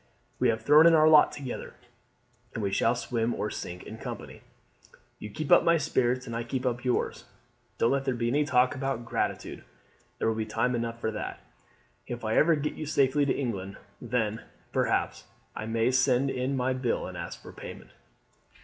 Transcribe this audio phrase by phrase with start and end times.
[0.39, 1.75] We have thrown in our lot together,
[2.55, 4.41] and we shall swim or sink in company.
[5.19, 7.25] "You keep up my spirits and I keep up yours.
[7.77, 9.63] Don't let there be any talk about gratitude.
[10.17, 11.39] There will be time enough for that
[12.07, 13.77] if I ever get you safely to England.
[14.01, 14.41] Then,
[14.73, 15.25] perhaps,
[15.55, 17.91] I may send in my bill and ask for payment."